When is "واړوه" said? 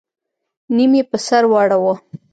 1.51-1.95